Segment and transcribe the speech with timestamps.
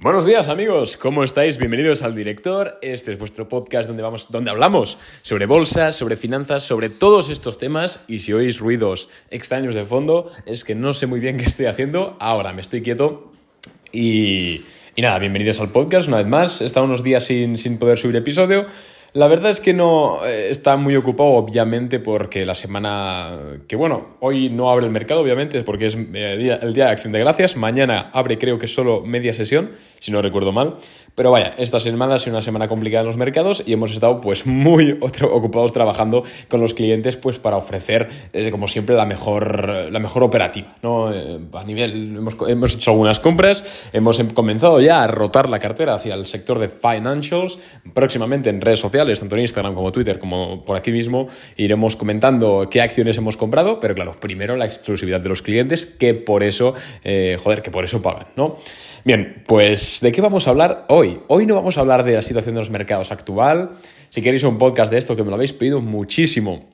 [0.00, 1.58] Buenos días amigos, ¿cómo estáis?
[1.58, 2.78] Bienvenidos al Director.
[2.82, 7.58] Este es vuestro podcast donde, vamos, donde hablamos sobre bolsas, sobre finanzas, sobre todos estos
[7.58, 7.98] temas.
[8.06, 11.66] Y si oís ruidos extraños de fondo, es que no sé muy bien qué estoy
[11.66, 12.16] haciendo.
[12.20, 13.32] Ahora me estoy quieto.
[13.90, 14.62] Y,
[14.94, 16.60] y nada, bienvenidos al podcast una vez más.
[16.60, 18.66] He estado unos días sin, sin poder subir episodio.
[19.14, 24.08] La verdad es que no eh, está muy ocupado, obviamente, porque la semana que, bueno,
[24.20, 27.56] hoy no abre el mercado, obviamente, porque es eh, el día, de Acción de Gracias.
[27.56, 30.76] Mañana abre, creo que solo media sesión, si no recuerdo mal.
[31.14, 34.20] Pero vaya, esta semana ha sido una semana complicada en los mercados y hemos estado
[34.20, 39.90] pues muy ocupados trabajando con los clientes pues para ofrecer, eh, como siempre, la mejor,
[39.90, 40.76] la mejor operativa.
[40.82, 41.08] ¿no?
[41.08, 45.94] a nivel, hemos, hemos hecho algunas compras, hemos em, comenzado ya a rotar la cartera
[45.94, 47.58] hacia el sector de financials,
[47.94, 52.68] próximamente en redes sociales tanto en Instagram como Twitter, como por aquí mismo, iremos comentando
[52.70, 56.74] qué acciones hemos comprado, pero claro, primero la exclusividad de los clientes, que por eso,
[57.04, 58.56] eh, joder, que por eso pagan, ¿no?
[59.04, 61.20] Bien, pues ¿de qué vamos a hablar hoy?
[61.28, 63.70] Hoy no vamos a hablar de la situación de los mercados actual.
[64.10, 66.64] Si queréis un podcast de esto, que me lo habéis pedido muchísimo,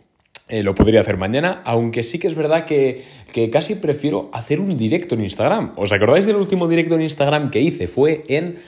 [0.49, 4.61] eh, lo podría hacer mañana, aunque sí que es verdad que, que, casi prefiero hacer
[4.61, 5.73] un directo en Instagram.
[5.77, 7.89] ¿Os acordáis del último directo en Instagram que hice?
[7.89, 8.59] Fue en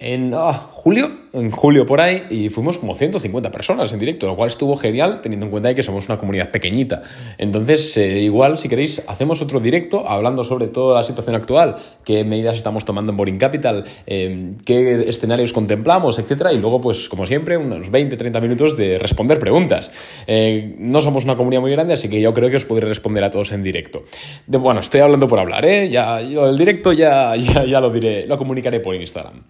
[0.00, 4.34] en ah, julio, en julio por ahí, y fuimos como 150 personas en directo, lo
[4.34, 7.02] cual estuvo genial teniendo en cuenta que somos una comunidad pequeñita.
[7.36, 12.24] Entonces, eh, igual, si queréis, hacemos otro directo hablando sobre toda la situación actual, qué
[12.24, 17.26] medidas estamos tomando en Boring Capital, em, qué escenarios contemplamos, etcétera, y luego, pues, como
[17.26, 19.92] siempre, unos 20-30 minutos de responder preguntas.
[20.26, 23.22] Eh, no somos una comunidad muy grande, así que yo creo que os podré responder
[23.22, 24.04] a todos en directo.
[24.46, 25.90] Bueno, estoy hablando por hablar, ¿eh?
[25.90, 29.42] Ya, el directo ya, ya, ya lo diré, lo comunicaré por Instagram.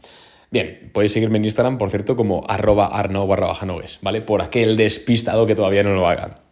[0.51, 3.67] Bien, podéis seguirme en Instagram, por cierto, como arroba arno barra baja
[4.03, 4.21] ¿vale?
[4.21, 6.43] Por aquel despistado que todavía no lo haga.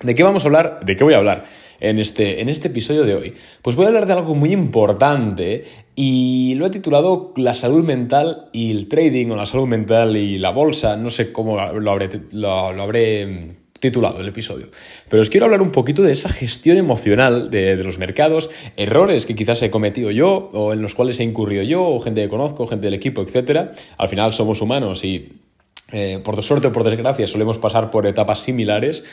[0.00, 0.80] ¿De qué vamos a hablar?
[0.84, 1.44] ¿De qué voy a hablar
[1.80, 3.34] en este, en este episodio de hoy?
[3.62, 5.64] Pues voy a hablar de algo muy importante
[5.96, 10.38] y lo he titulado La salud mental y el trading o la salud mental y
[10.38, 10.96] la bolsa.
[10.96, 14.68] No sé cómo lo habré, lo, lo habré titulado el episodio.
[15.08, 19.34] Pero os quiero hablar un poquito de esa gestión emocional de, los mercados, errores que
[19.34, 22.66] quizás he cometido yo o en los cuales he incurrido yo o gente que conozco,
[22.66, 23.70] gente del equipo, etc.
[23.96, 25.40] Al final somos humanos y
[25.90, 29.04] eh, por suerte o por desgracia solemos pasar por etapas similares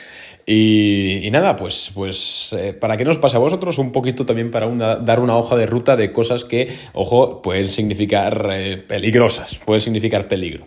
[0.48, 4.68] y, nada, pues, pues eh, para que nos pase a vosotros un poquito también para
[4.96, 10.28] dar una hoja de ruta de cosas que, ojo, pueden significar eh, peligrosas, pueden significar
[10.28, 10.66] peligro.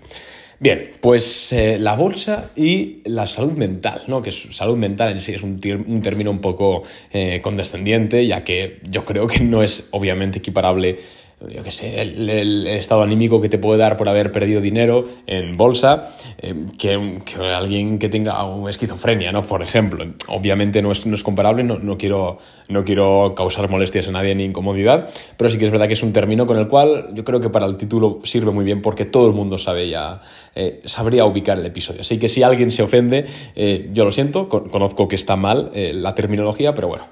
[0.62, 4.22] Bien, pues eh, la bolsa y la salud mental, ¿no?
[4.22, 5.58] Que salud mental en sí es un,
[6.02, 6.84] término un poco
[7.14, 11.00] eh, condescendiente, ya que yo creo que no es obviamente equiparable
[11.48, 15.56] yo qué sé, el, estado anímico que te puede dar por haber perdido dinero en
[15.56, 16.94] bolsa, eh, que,
[17.42, 19.46] alguien que tenga esquizofrenia, ¿no?
[19.46, 20.06] Por ejemplo.
[20.28, 24.36] Obviamente no es, no es comparable, no, no, quiero, no quiero causar molestias a nadie
[24.36, 27.24] ni incomodidad, pero sí que es verdad que es un término con el cual yo
[27.24, 30.20] creo que para el título sirve muy bien porque todo el mundo sabe ya,
[30.56, 32.02] eh, sabría ubicar el episodio.
[32.02, 36.16] Así que si alguien se ofende, eh, yo lo siento, conozco que está mal la
[36.16, 37.06] terminología, pero bueno,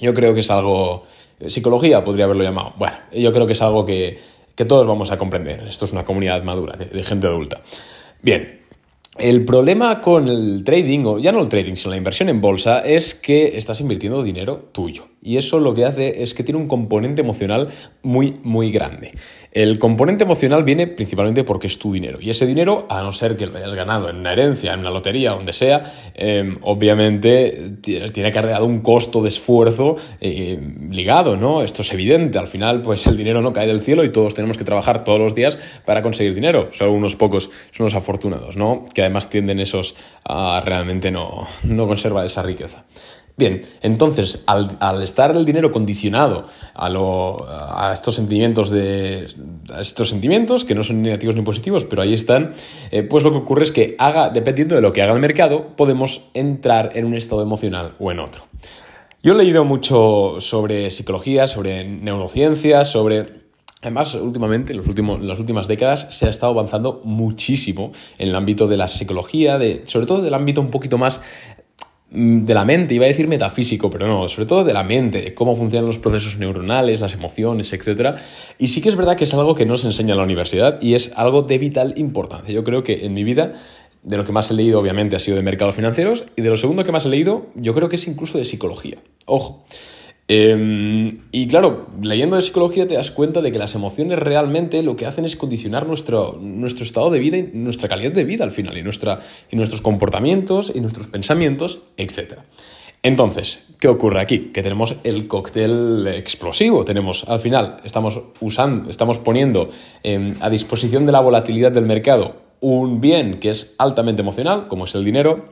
[0.00, 1.04] yo creo que es algo
[1.46, 2.74] Psicología podría haberlo llamado.
[2.76, 4.18] Bueno, yo creo que es algo que,
[4.68, 5.66] todos vamos a comprender.
[5.66, 7.62] Esto es una comunidad madura, de gente adulta.
[8.20, 8.60] Bien,
[9.20, 12.80] el problema con el trading, o ya no el trading, sino la inversión en bolsa,
[12.80, 15.09] es que estás invirtiendo dinero tuyo.
[15.22, 17.68] Y eso lo que hace es que tiene un componente emocional
[18.02, 19.12] muy, muy grande.
[19.52, 22.18] El componente emocional viene principalmente porque es tu dinero.
[22.22, 24.90] Y ese dinero, a no ser que lo hayas ganado en una herencia, en una
[24.90, 25.82] lotería, donde sea,
[26.14, 30.58] em, obviamente tiene cargado un costo de esfuerzo eh,
[30.90, 31.62] ligado, ¿no?
[31.62, 32.38] Esto es evidente.
[32.38, 35.18] Al final, pues el dinero no cae del cielo y todos tenemos que trabajar todos
[35.18, 36.70] los días para conseguir dinero.
[36.72, 38.84] Solo unos pocos son los afortunados, ¿no?
[39.00, 42.86] además tienden esos a realmente no, no conservar esa riqueza.
[43.40, 49.28] Bien, entonces, al, estar el dinero condicionado a, a, estos sentimientos de.
[49.80, 52.50] estos sentimientos, que no son negativos ni positivos, pero ahí están,
[52.90, 55.68] eh, pues lo que ocurre es que haga, dependiendo de lo que haga el mercado,
[55.74, 58.44] podemos entrar en un estado emocional o en otro.
[59.22, 63.40] Yo he leído mucho sobre psicología, sobre neurociencias, sobre
[63.82, 68.34] Además, últimamente, en, los últimos, las últimas décadas, se ha estado avanzando muchísimo en el
[68.34, 71.22] ámbito de la psicología, de, sobre todo del ámbito un poquito más
[72.10, 75.34] de la mente, iba a decir metafísico, pero no, sobre todo de la mente, de
[75.34, 78.16] cómo funcionan los procesos neuronales, las emociones, etc.
[78.58, 80.80] Y sí que es verdad que es algo que no se enseña en la universidad
[80.82, 82.52] y es algo de vital importancia.
[82.52, 83.54] Yo creo que en mi vida,
[84.02, 86.56] de lo que más he leído obviamente ha sido de mercados financieros y de lo
[86.56, 88.98] segundo que más he leído, yo creo que es incluso de psicología.
[89.26, 89.64] Ojo.
[90.32, 94.94] Em, y claro, leyendo de psicología te das cuenta de que las emociones realmente lo
[94.94, 98.52] que hacen es condicionar nuestro, nuestro estado de vida y nuestra calidad de vida al
[98.52, 99.18] final, y, nuestra,
[99.50, 102.34] y nuestros comportamientos y nuestros pensamientos, etc.
[103.02, 104.52] Entonces, ¿qué ocurre aquí?
[104.52, 106.84] Que tenemos el cóctel explosivo.
[106.84, 109.70] Tenemos, al final, estamos usando, estamos poniendo
[110.04, 114.84] em, a disposición de la volatilidad del mercado un bien que es altamente emocional, como
[114.84, 115.50] es el dinero,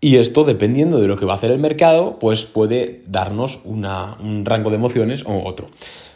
[0.00, 4.44] y esto, dependiendo de lo que va a hacer el mercado, pues puede darnos un
[4.44, 5.68] rango de emociones o otro.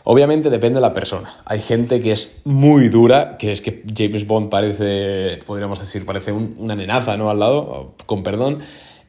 [0.05, 1.37] Obviamente depende de la persona.
[1.45, 6.33] Hay gente que es muy dura, que es que James Bond parece, podríamos decir, parece
[6.33, 7.31] una nenaza, ¿no?
[7.31, 8.61] Al lado, con perdón.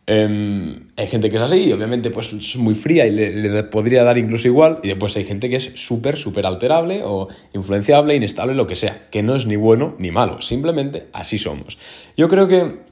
[0.07, 4.03] Em, hay gente que es así y obviamente pues es muy fría y le, podría
[4.03, 4.79] dar incluso igual.
[4.83, 9.07] Y después hay gente que es súper, súper alterable o influenciable, inestable, lo que sea.
[9.09, 10.41] Que no es ni bueno ni malo.
[10.41, 11.77] Simplemente así somos.
[12.17, 12.90] Yo creo que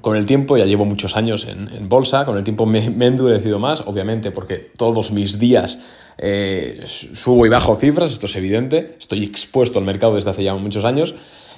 [0.00, 3.58] con el tiempo, ya llevo muchos años en, bolsa, con el tiempo me, he endurecido
[3.58, 5.80] más, obviamente porque todos mis días
[6.18, 10.54] eh, subo y bajo cifras, esto es evidente, estoy expuesto al mercado desde hace ya
[10.54, 11.14] muchos años,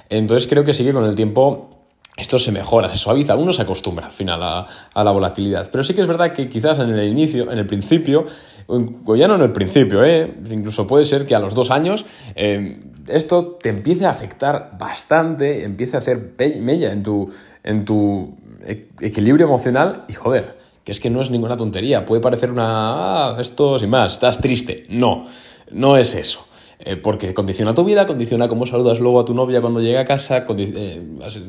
[0.09, 1.77] entonces creo que sí que con el tiempo
[2.17, 5.69] esto se mejora, se suaviza, uno se acostumbra al final a, la volatilidad.
[5.71, 8.25] Pero sí que es verdad que quizás en el inicio, en el principio,
[8.65, 10.33] o ya no en el principio, ¿eh?
[10.49, 12.05] incluso puede ser que a los dos años
[12.35, 17.29] eh, esto te empiece a afectar bastante, empiece a hacer mella en tu,
[17.67, 18.35] en tu
[18.65, 23.33] e-, equilibrio emocional y joder, que es que no es ninguna tontería, puede parecer una...
[23.33, 24.85] Ah, esto sin más, estás triste.
[24.89, 25.27] No,
[25.71, 26.45] no es eso.
[26.79, 30.05] Eh, porque condiciona tu vida, condiciona cómo saludas luego a tu novia cuando llega a
[30.05, 31.01] casa, eh,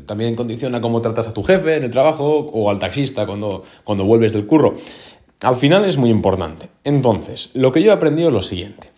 [0.07, 4.05] también condiciona cómo tratas a tu jefe en el trabajo o al taxista cuando, cuando
[4.05, 4.75] vuelves del curro.
[5.43, 6.71] Al final es muy importante.
[6.83, 8.89] Entonces, lo que yo he aprendido es lo siguiente.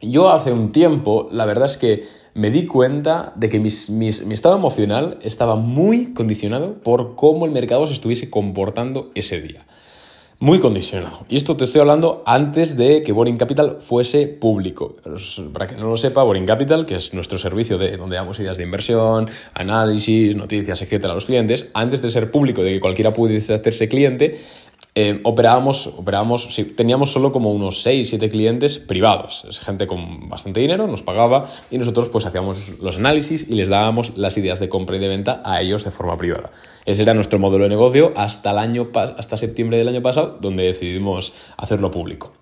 [0.00, 2.04] Yo hace un tiempo, la verdad es que
[2.38, 7.84] me di cuenta de que mi estado emocional estaba muy condicionado por cómo el mercado
[7.86, 9.66] se estuviese comportando ese día
[10.40, 11.26] muy condicionado.
[11.28, 14.96] Y esto te estoy hablando antes de que Boring Capital fuese público.
[15.52, 18.56] Para que no lo sepa, Boring Capital, que es nuestro servicio de donde damos ideas
[18.56, 23.12] de inversión, análisis, noticias, etcétera, a los clientes, antes de ser público, de que cualquiera
[23.12, 24.38] pudiese hacerse cliente,
[25.00, 29.46] eh, operábamos, operábamos teníamos solo como unos 6, 7 clientes privados.
[29.48, 33.68] Es gente con bastante dinero, nos pagaba y nosotros pues hacíamos los análisis y les
[33.68, 36.50] dábamos las ideas de compra y de venta a ellos de forma privada.
[36.84, 40.64] Ese era nuestro modelo de negocio hasta, el año, hasta septiembre del año pasado, donde
[40.64, 42.32] decidimos hacerlo público.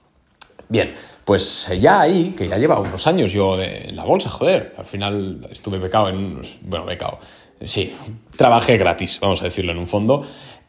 [0.70, 0.94] Bien,
[1.26, 5.46] pues ya ahí, que ya lleva unos años yo en la bolsa, joder, al final
[5.50, 6.40] estuve becado en...
[6.62, 7.18] Bueno, becado.
[7.64, 7.94] Sí,
[8.36, 10.22] trabajé gratis, vamos a decirlo en un fondo.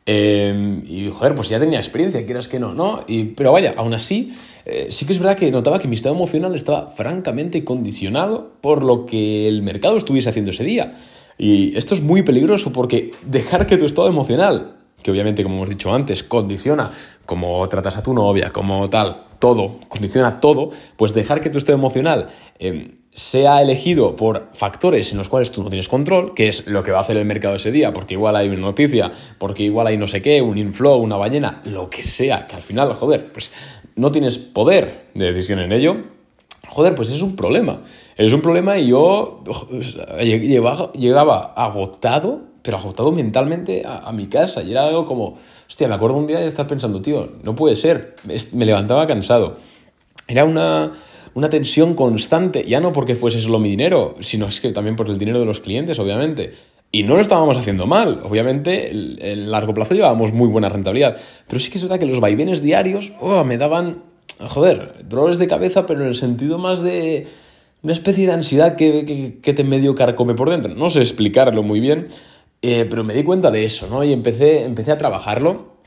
[0.10, 3.04] Em, y joder, pues ya tenía experiencia, quieras que no, ¿no?
[3.08, 4.34] Y, pero vaya, aún así,
[4.64, 8.84] eh, sí que es verdad que notaba que mi estado emocional estaba francamente condicionado por
[8.84, 10.96] lo que el mercado estuviese haciendo ese día.
[11.38, 15.70] Y esto es muy peligroso porque dejar que tu estado emocional, que obviamente, como hemos
[15.70, 16.90] dicho antes, condiciona
[17.26, 21.78] cómo tratas a tu novia, como tal, todo, condiciona todo, pues dejar que tu estado
[21.78, 22.30] emocional
[22.60, 26.84] em, sea elegido por factores en los cuales tú no tienes control, que es lo
[26.84, 29.88] que va a hacer el mercado ese día, porque igual hay una noticia, porque igual
[29.88, 33.32] hay no sé qué, un inflow, una ballena, lo que sea, que al final, joder,
[33.32, 33.52] pues
[33.96, 35.98] no tienes poder de decisión en ello,
[36.68, 37.80] joder, pues es un problema.
[38.18, 39.44] Es un problema y yo
[40.20, 44.62] llegaba, agotado, pero agotado mentalmente a, mi casa.
[44.62, 45.38] Y era algo como,
[45.70, 48.18] hostia, me acuerdo un día y estaba pensando, tío, no puede ser.
[48.52, 49.56] Me levantaba cansado.
[50.28, 50.92] Era una,
[51.34, 55.08] una tensión constante, ya no porque fuese solo mi dinero, sino es que también por
[55.08, 56.56] el dinero de los clientes, obviamente.
[56.92, 61.16] Y no lo estábamos haciendo mal, obviamente, en largo plazo llevábamos muy buena rentabilidad,
[61.48, 64.04] pero sí que es verdad que los vaivenes diarios oh, me daban,
[64.40, 67.28] joder, dolores de cabeza, pero en el sentido más de
[67.84, 70.74] una especie de ansiedad que, que, te medio carcome por dentro.
[70.76, 72.08] No sé explicarlo muy bien,
[72.62, 74.04] eh, pero me di cuenta de eso, ¿no?
[74.04, 75.78] Y empecé, empecé a trabajarlo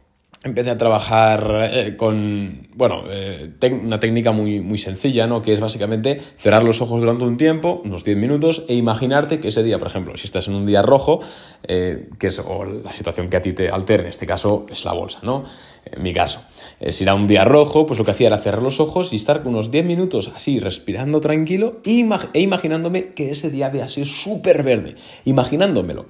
[0.43, 3.51] empecé a trabajar eh, con, bueno, eh,
[3.83, 5.43] una técnica muy, muy sencilla, ¿no?
[5.43, 9.49] Que es básicamente cerrar los ojos durante un tiempo, unos 10 minutos, e imaginarte que
[9.49, 11.21] ese día, por ejemplo, si estás en un día rojo,
[11.65, 14.85] eh, que es o la situación que a ti te altera, en este caso es
[14.85, 15.45] la bolsa, ¿no?
[15.85, 16.43] En mi caso.
[16.89, 19.43] si era un día rojo, pues lo que hacía era cerrar los ojos y estar
[19.47, 24.97] unos 10 minutos así, respirando tranquilo e imaginándome que ese día había sido súper verde,
[25.25, 26.07] imaginándomelo.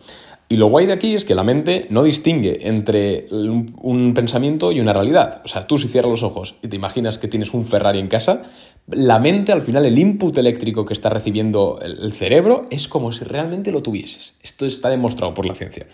[0.53, 4.81] Y lo guay de aquí es que la mente no distingue entre un, pensamiento y
[4.81, 5.43] una realidad.
[5.45, 8.09] O sea, tú si cierras los ojos y te imaginas que tienes un Ferrari en
[8.09, 8.43] casa,
[8.89, 13.23] la mente al final, el input eléctrico que está recibiendo el, cerebro es como si
[13.23, 14.35] realmente lo tuvieses.
[14.43, 15.87] Esto está demostrado por la ciencia.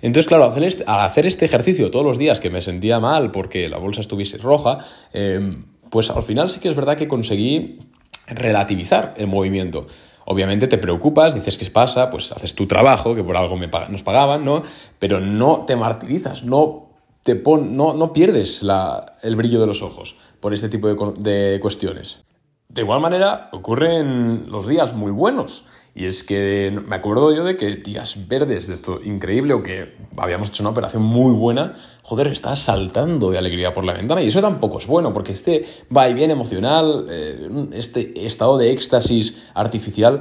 [0.00, 3.30] Entonces, claro, al hacer este, hacer este ejercicio todos los días que me sentía mal
[3.30, 4.78] porque la bolsa estuviese roja,
[5.12, 7.78] em, pues al final sí que es verdad que conseguí
[8.26, 9.86] relativizar el movimiento.
[10.30, 14.02] Obviamente te preocupas, dices qué pasa, pues haces tu trabajo, que por algo me nos
[14.02, 14.62] pagaban, ¿no?
[14.98, 16.90] Pero no te martirizas, no,
[17.22, 20.96] te pon no, no pierdes la, el brillo de los ojos por este tipo de,
[21.16, 22.20] de cuestiones.
[22.68, 25.64] de igual manera ocurren los días muy buenos.
[25.98, 29.96] Y es que me acuerdo yo de que días verdes de esto increíble o que
[30.16, 31.74] habíamos hecho una operación muy buena,
[32.04, 34.22] joder, está saltando de alegría por la ventana.
[34.22, 38.70] Y eso tampoco es bueno, porque este va y viene emocional, eh, este estado de
[38.70, 40.20] éxtasis artificial,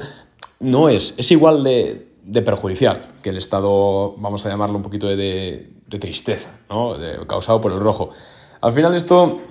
[0.60, 2.08] no es, es igual de,
[2.44, 5.16] perjudicial que el estado, vamos a llamarlo un poquito de,
[5.86, 6.96] de tristeza, ¿no?
[7.28, 8.10] causado por el rojo.
[8.62, 9.42] Al final esto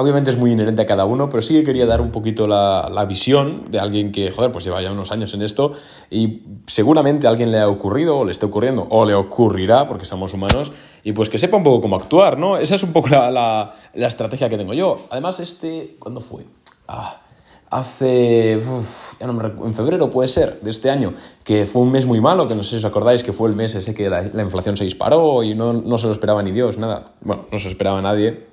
[0.00, 2.88] Obviamente es muy inherente a cada uno, pero sí que quería dar un poquito la,
[2.90, 5.72] la, visión de alguien que, joder, pues lleva ya unos años en esto
[6.08, 10.06] y seguramente a alguien le ha ocurrido o le está ocurriendo o le ocurrirá porque
[10.06, 10.72] somos humanos
[11.04, 12.56] y pues que sepa un poco cómo actuar, ¿no?
[12.56, 15.04] Esa es un poco la, la, estrategia que tengo yo.
[15.10, 16.46] Además, este, ¿cuándo fue?
[16.88, 17.20] Ah,
[17.68, 18.58] hace,
[19.20, 21.12] ya no me en febrero puede ser, de este año,
[21.44, 23.54] que fue un mes muy malo, que no sé si os acordáis que fue el
[23.54, 26.52] mes ese que la, la inflación se disparó y no, no se lo esperaba ni
[26.52, 27.12] Dios, nada.
[27.20, 28.48] Bueno, no se lo esperaba nadie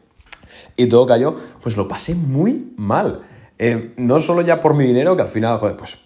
[0.75, 3.21] y todo cayó, pues lo pasé muy mal.
[3.59, 5.97] Eh, no solo ya por mi dinero, que al final, joder, pues,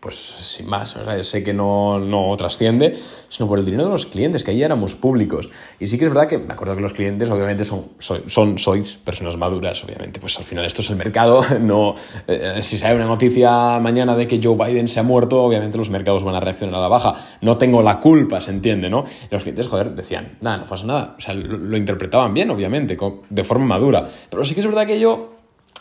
[0.00, 4.42] pues sin más, sé que no, no trasciende, sino por el dinero de los clientes,
[4.42, 5.50] que ahí éramos públicos.
[5.78, 8.96] Y sí que es verdad que me acuerdo que los clientes, obviamente, son, son sois
[8.96, 11.94] personas maduras, obviamente, pues al final esto es el mercado, no,
[12.26, 15.90] eh, si sale una noticia mañana de que Joe Biden se ha muerto, obviamente los
[15.90, 17.14] mercados van a reaccionar a la baja.
[17.42, 19.04] No tengo la culpa, se entiende, ¿no?
[19.30, 21.14] los clientes, joder, decían, nada, no pasa nada.
[21.18, 22.96] O sea, lo, interpretaban bien, obviamente,
[23.28, 24.08] de forma madura.
[24.30, 25.40] Pero sí que es verdad que yo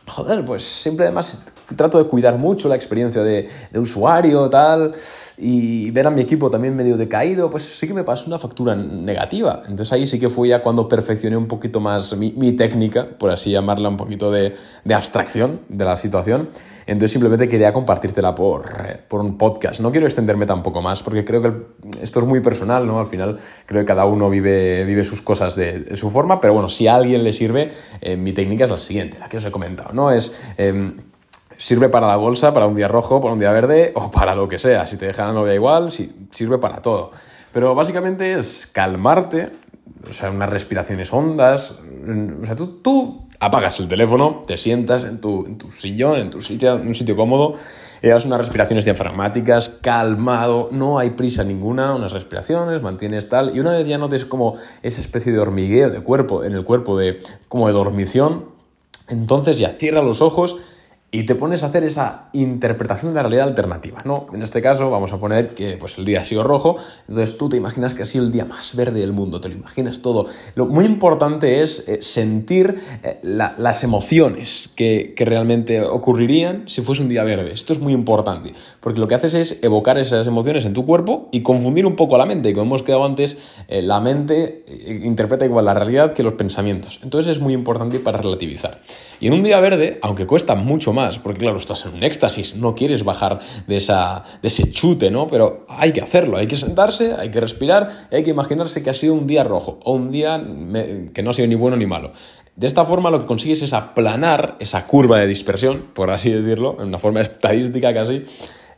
[0.09, 1.43] joder, pues siempre además
[1.75, 4.91] trato de cuidar mucho la experiencia de, usuario, tal,
[5.38, 8.75] y ver a mi equipo también medio decaído, pues sí que me pasó una factura
[8.75, 9.61] negativa.
[9.67, 13.51] Entonces ahí sí que fue ya cuando perfeccioné un poquito más mi, técnica, por así
[13.51, 16.49] llamarla, un poquito de, de, abstracción de la situación.
[16.88, 18.65] Entonces simplemente quería compartírtela por,
[19.07, 19.79] por un podcast.
[19.79, 21.53] No quiero extenderme tampoco más, porque creo que
[22.01, 22.99] esto es muy personal, ¿no?
[22.99, 26.69] Al final creo que cada uno vive, vive sus cosas de, su forma, pero bueno,
[26.69, 27.71] si a alguien le sirve,
[28.01, 30.11] eh, mi técnica es la siguiente, la que os he comentado, ¿no?
[30.11, 30.53] Es...
[30.57, 30.95] Em,
[31.60, 34.48] sirve para la bolsa, para un día rojo, para un día verde o para lo
[34.48, 34.88] que sea.
[34.88, 37.12] Si te deja la novia igual, sirve para todo.
[37.51, 39.50] Pero básicamente es calmarte,
[40.10, 41.75] o sea, unas respiraciones hondas.
[42.42, 46.42] O sea, tú, apagas el teléfono, te sientas en tu, en tu sillón, en tu
[46.42, 47.56] sitio, en un sitio cómodo,
[48.01, 53.74] y unas respiraciones diafragmáticas, calmado, no hay prisa ninguna, unas respiraciones, mantienes tal, y una
[53.74, 57.68] vez ya notes como esa especie de hormigueo de cuerpo, en el cuerpo de, como
[57.68, 58.46] de dormición,
[59.10, 60.58] entonces ya cierra los ojos
[61.12, 64.28] y te pones a hacer esa interpretación de la realidad alternativa, ¿no?
[64.32, 67.50] En este caso vamos a poner que pues, el día ha sido rojo, entonces tú
[67.50, 70.28] te imaginas que ha sido el día más verde del mundo, te lo imaginas todo.
[70.54, 77.10] Lo muy importante es eh, sentir eh, las emociones que, realmente ocurrirían si fuese un
[77.10, 77.51] día verde.
[77.51, 81.28] Esto es muy importante, porque lo que haces es evocar esas emociones en tu cuerpo
[81.32, 82.54] y confundir un poco la mente.
[82.54, 83.38] Como hemos quedado antes,
[83.68, 84.63] eh, la mente
[85.04, 87.00] interpreta igual la realidad que los pensamientos.
[87.04, 88.82] Entonces es muy importante para relativizar.
[89.20, 92.56] Y en un día verde, aunque cuesta mucho más, porque claro, estás en un éxtasis,
[92.56, 95.27] no quieres bajar de, esa, de ese chute, ¿no?
[95.27, 98.94] Pero hay que hacerlo, hay que sentarse, hay que respirar, hay que imaginarse que ha
[98.94, 100.41] sido un día rojo o un día
[101.13, 102.12] que no ha sido ni bueno ni malo.
[102.56, 106.75] De esta forma lo que consigues es aplanar esa curva de dispersión, por así decirlo,
[106.79, 108.24] en una forma estadística casi,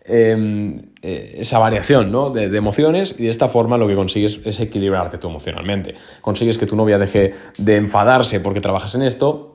[0.05, 2.29] em, eh, esa variación ¿no?
[2.29, 5.95] de, de, emociones y de esta forma lo que consigues es equilibrarte tú emocionalmente.
[6.21, 9.50] Consigues que tu novia deje de enfadarse porque trabajas en esto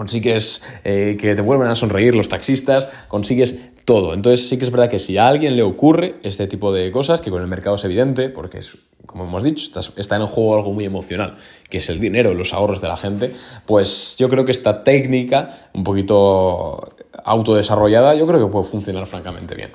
[0.00, 4.14] consigues eh, que te vuelvan a sonreír los taxistas, consigues todo.
[4.14, 7.20] Entonces sí que es verdad que si a alguien le ocurre este tipo de cosas,
[7.20, 10.72] que con el mercado es evidente, porque es, como hemos dicho, está, en juego algo
[10.72, 11.36] muy emocional,
[11.68, 13.34] que es el dinero, los ahorros de la gente,
[13.66, 16.80] pues yo creo que esta técnica, un poquito
[17.22, 19.72] autodesarrollada, yo creo que puede funcionar francamente bien.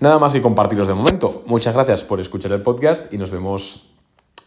[0.00, 1.44] Nada más que compartiros de momento.
[1.46, 3.90] Muchas gracias por escuchar el podcast y nos vemos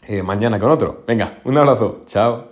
[0.09, 1.05] eh, mañana con otro.
[1.07, 2.01] Venga, un abrazo.
[2.05, 2.50] Chao.